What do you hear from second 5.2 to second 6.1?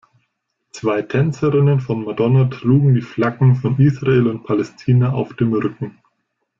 dem Rücken.